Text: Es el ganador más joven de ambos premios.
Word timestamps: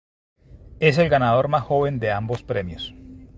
Es 0.79 0.97
el 0.97 1.09
ganador 1.09 1.47
más 1.47 1.61
joven 1.61 1.99
de 1.99 2.11
ambos 2.11 2.41
premios. 2.41 2.95